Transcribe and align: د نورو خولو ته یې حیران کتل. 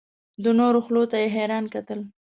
د 0.43 0.45
نورو 0.59 0.79
خولو 0.85 1.03
ته 1.11 1.17
یې 1.21 1.27
حیران 1.35 1.65
کتل. 1.73 1.99